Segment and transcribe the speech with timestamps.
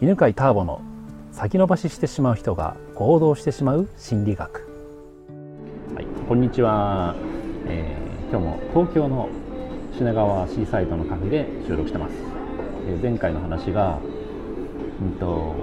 [0.00, 0.80] 犬飼ターボの
[1.32, 4.60] 先延ばししてしまう人が行動してしまう心理学。
[5.96, 7.16] はい、こんにちは、
[7.66, 9.28] えー今日も東京の
[9.96, 12.12] 品川シーサイドのカフェで収録してます、
[12.86, 13.98] えー前回の話が
[15.02, 15.56] うんと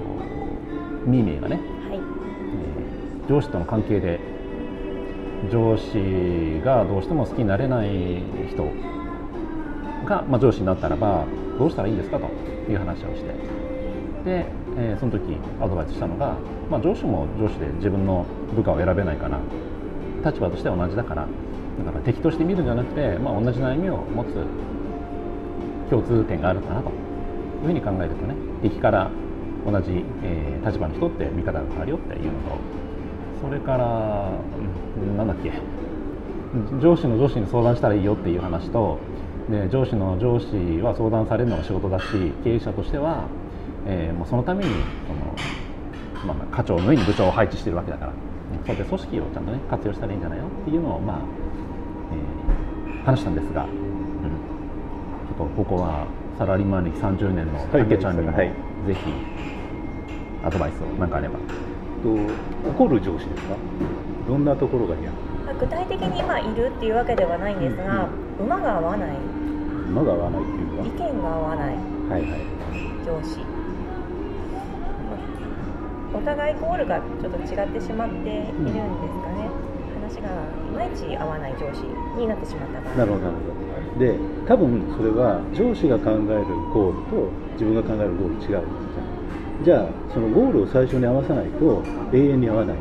[1.05, 1.55] ミーミーがね、
[1.87, 1.97] はい。
[1.97, 4.19] えー上司との関係で
[5.49, 8.21] 上司がどうしても好きになれない
[8.51, 8.65] 人
[10.05, 11.23] が、まあ、上司になったらば
[11.57, 12.25] どうしたらいいんですかと
[12.69, 13.64] いう話をして
[14.25, 14.45] で、
[14.77, 16.35] えーその時アドバイスしたのが、
[16.69, 18.25] まあ、上司も上司で自分の
[18.55, 19.39] 部下を選べないから
[20.25, 21.27] 立場としては同じだから
[21.85, 24.33] だから敵として見るんじゃなくて、まあ、同じ悩みを持つ
[25.89, 26.91] 共通点があるかなとい
[27.63, 29.11] うふうに考えるとね敵から
[29.65, 32.57] 同じ、えー立場の人って見方が変わるよっていうのと
[33.39, 34.31] それから、
[34.97, 35.51] うんなんだっけ
[36.81, 38.97] 上司の上司に相談したらいいよっていう話と
[39.49, 42.05] で上司の上司は相談されるのが仕事だし
[42.43, 43.27] 経営者としては、
[43.85, 44.71] えーもうそのために
[45.07, 48.11] その、まあ、課長の上に部長を配置してるわけだから。
[48.65, 51.17] そうやって組織をちゃんとね活用したらいいんじゃないのっていうのをまあ、
[52.11, 56.07] えー話したんですが、うん、ちょっとここは
[56.39, 58.47] サラリーマン歴30年のたけちゃんにもはい。
[58.87, 58.99] ぜひ
[60.43, 61.37] アドバイスを何かあれば。
[62.01, 62.09] と
[62.69, 63.55] 怒る上司ですか？
[64.27, 65.11] どんなところが嫌？
[65.45, 69.09] まあ具体的に今いるっていうわけではないんですが、馬が合わない、
[69.89, 70.85] 馬が合わないっていうか。
[70.85, 71.75] 意見が合わない。
[71.75, 72.41] はいはい。
[73.05, 73.39] 上司。
[75.05, 79.49] まあお互いゴールがちょっと違ってしまっているんですかね。
[80.05, 81.83] 話がいまいち合わない上司
[82.17, 82.95] になってしまった場合。
[82.95, 83.99] なるほどなるほど。
[83.99, 84.15] で
[84.47, 88.61] 多分それは上司が考えるゴールと自分が考えるゴール違うんですよ
[89.63, 92.77] じゃあそのゴールを最初に合わさないと永遠に合わない。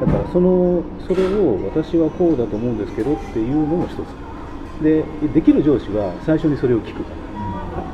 [0.00, 3.98] だからそのそれを私はこうだと思うんですけどっていうのも一つ
[4.82, 7.04] でできる上司は最初にそれを聞く。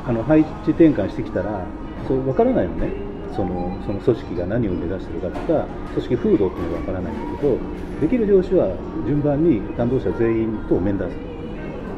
[0.05, 1.65] あの配置転換してきたら
[2.07, 2.91] そう分からないのね。
[3.35, 7.57] そのその組織が何を目指してるかとか組織風土っていうのが分からないんだけど
[7.99, 8.69] できる上司は
[9.07, 11.33] 順番に担当者全員と面談する。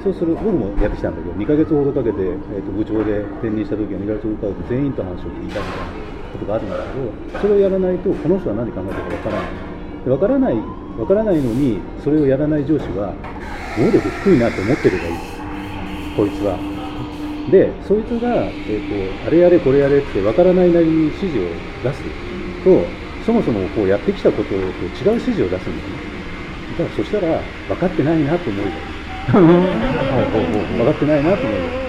[0.06, 5.66] そうする僕もやってきたんだけど2ヶ月ほどかけて、えー、と部長で転任した時は2ヶ月ほどかけて全員と話を聞いたみたいな
[6.32, 9.76] ことがあるんだけどそれをやらないとこの人は何考えてるか分からない。
[10.06, 10.56] で分からない
[10.96, 13.18] 分からないのにそれをやらない上司は
[13.78, 15.16] 能力低いなと思ってればいい。
[16.16, 16.58] こいつは。
[17.52, 21.42] でそいつが、えー、とあれやれこれやれって分からないなりに指示を
[21.84, 22.02] 出す。
[22.64, 22.86] と
[23.26, 24.72] そもそもこうやってきたことと違う
[25.20, 25.96] 指示を出すんだよね。
[26.78, 28.70] だからそしたら分かってないなと思えば
[30.40, 31.86] いい分かってないなと思います。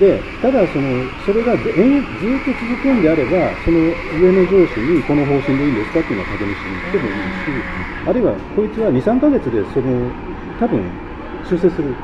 [0.00, 7.64] で、ただその、それがずっと続くんであれば、その上の上司にこの方針でいいんですかっていうのを確認しに行ってもいいし、
[8.06, 10.10] あるいはこいつは2、3ヶ月でその、
[10.58, 10.80] 多分
[11.48, 11.94] 修正する、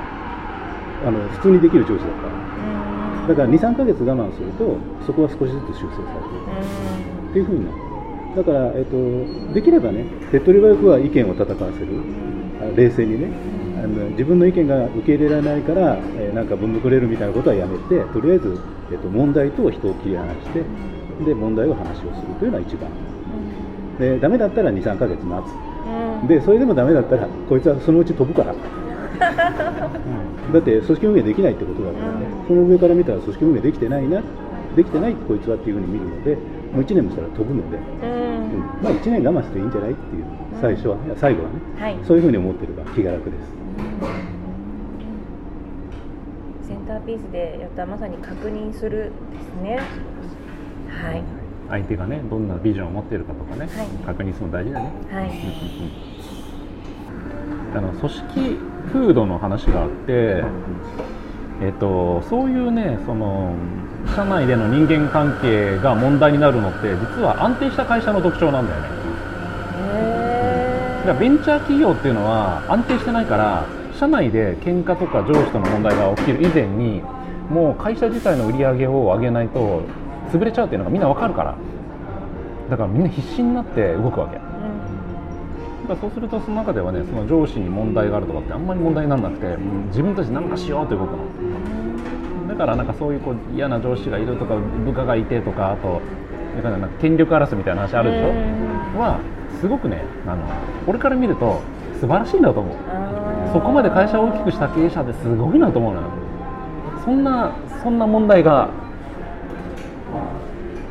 [1.06, 3.28] あの普通にできる上司だから。
[3.28, 4.76] だから2、3ヶ月我慢すると、
[5.06, 7.30] そこは少しずつ修正されていく。
[7.30, 7.88] っていうふうになる。
[8.36, 11.86] だから、えっと、できればね、手っ取り早くは意見を戦わせる、
[12.60, 13.28] あ冷静にね、
[13.82, 18.58] あの自分の意見が受け入れられないから、えーなんかぶんぶくれるみたいなことはやめて、とりあえず、
[18.92, 20.62] えっと、問題と人を切り離して、
[21.24, 22.90] で問題を話をするというのが一番。
[23.98, 25.42] で、ダメだったら2、3ヶ月待
[26.24, 26.28] つ。
[26.28, 28.54] で、それでもダメだったら、こいつはそのうち飛ぶから。
[29.18, 34.22] うんだって組織運営できないってことだからね、その上から見たら組織運営できてないな、
[34.76, 36.36] できてないこいつはっていうふうに見るので、
[36.72, 40.24] もう1年もしたら飛ぶので、うんうんまあ1年我慢していいんじゃないっていう、
[40.60, 41.98] 最初はね、最後はね、はい。
[42.06, 43.58] そういうふうに思ってれば気が楽です。
[46.68, 49.80] センターピースでやったまさに確認するですね。
[50.88, 51.22] はい。
[51.68, 55.30] 相手がねどんなビジョンを持っているかとかね、はい確認するの大事だね、はい。
[57.74, 58.56] あの組織
[58.92, 60.42] 風土の話があって、
[61.62, 63.54] えっと、そういうねその
[64.14, 68.88] 社内での人間関係が問題になるのって実は安定した会社の特徴なんだよね。
[69.92, 76.42] へだからベンチャー企業っていうのは安定してないから社内で喧嘩とか上司との問題が起きる。
[76.42, 77.02] 以前に
[77.50, 79.82] もう会社自体の売り上げを上げないと
[80.30, 81.56] 潰れちゃうっていうのがみんなわかるから。
[82.70, 84.38] だからみんな必死になって動くわけ
[85.88, 91.18] だそうするとその中ではねその上司に問題があるとかってあんまり問題にならなくてうん自分たち何かしようと動くの。
[92.48, 96.00] だからなんかそういうこう嫌な上司がいるとか部下がいてとかあと
[96.56, 98.26] だからなんか権力争いみたいな話あるでしょ
[98.98, 99.20] は
[99.60, 100.44] すごくねあの
[100.86, 101.60] 俺から見ると
[102.00, 102.76] 素晴らしいんだと思う。
[103.52, 106.08] そこまで会社を大きくした経営者ってすごいなと思うのよ。
[107.04, 108.68] そんなそんな問題が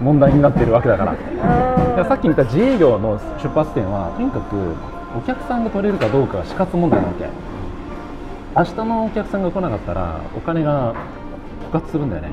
[0.02, 2.06] 問題になってるわけだから。
[2.06, 4.56] さっき見た自営業の出発点はとにかく
[5.18, 7.28] お客さんが取れるかどうかが死活問題なわけ。
[8.56, 10.94] 明日のお客さんが来なかったらお金が
[11.70, 12.30] 枯渇するんだよね。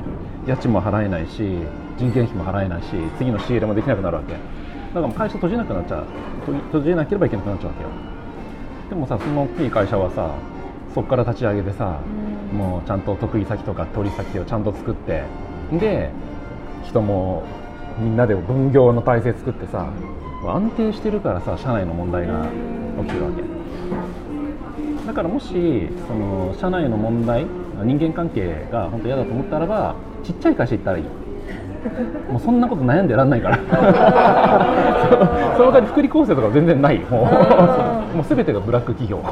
[0.47, 1.59] 家賃も払えないし
[1.97, 4.33] 人件費も払えないし次の仕入れもできなくなるわけ。
[4.33, 4.43] だか
[4.93, 6.05] らもう会社閉じなくなっちゃう。
[6.45, 7.89] 閉じなければいけなくなっちゃうわけよ。
[8.89, 10.29] でもさその大きい会社はさ
[10.93, 11.99] そこから立ち上げてさ
[12.53, 15.23] もうちゃんと得意先とか取り先をちゃんと作って。
[15.73, 16.11] で
[16.87, 17.43] 人も
[17.99, 19.89] みんなで分業の体制作ってさ
[20.47, 22.45] 安定してるからさ社内の問題が
[23.01, 23.43] 起きてるわけ。
[25.07, 27.45] だからもしその社内の問題
[27.83, 31.03] 人間関係が本当嫌だと思ったらばちっちゃい会社行ったらいい。
[32.31, 33.57] もうそんなこと悩んでらんないから。
[35.57, 36.99] その代わり福利厚生とか全然ない。
[36.99, 37.21] も
[38.13, 39.17] うもう全てがブラック企業。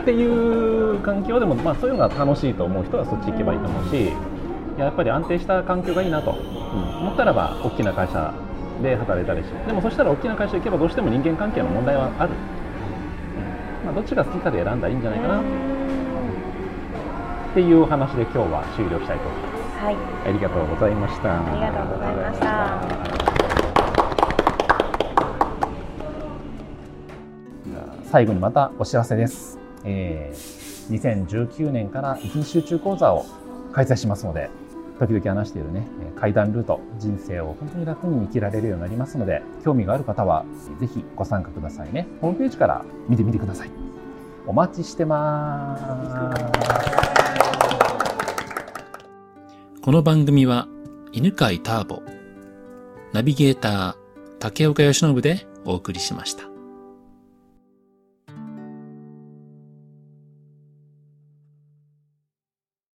[0.00, 0.65] っていう
[1.06, 4.10] 環境でも、まあ、そういうのが楽しいと思う人はそっち行けばいいと思うし
[4.76, 6.38] やっぱり安定した環境がいいなと、うん、
[7.06, 8.34] 思ったらば大きな会社
[8.82, 12.32] で働いたりしでもそしたら大きな会社行けばどうしても人間関係の問題はある、
[13.84, 15.44] まあ、どっちが好きかで選んだらいいんじゃないかなっ
[17.54, 19.78] ていうお話で今日は終了したいと思います。
[19.78, 21.40] はい、ありがとうございました。
[21.40, 23.26] ありがとうございました。
[28.10, 29.58] 最後にまたお知らせです。
[29.84, 33.26] えー、2019年から一日集中講座を
[33.72, 34.50] 開催しますので、
[34.98, 35.86] 時々話しているね、
[36.16, 40.44] 階段ルート、人生を本当に楽に生きられるようになりますので、興味がある方は、
[40.80, 42.06] ぜひご参加くださいね。
[42.20, 43.70] ホームページから見てみてください。
[44.46, 45.84] お待ちしてます。
[49.82, 50.66] この番組は
[51.12, 52.02] 犬飼ターボ、
[53.12, 53.94] ナビゲーター
[54.38, 56.55] 竹岡由伸でお送りしました。